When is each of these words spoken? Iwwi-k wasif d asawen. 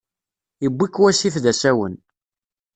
Iwwi-k 0.65 0.95
wasif 1.01 1.35
d 1.43 1.45
asawen. 1.51 1.95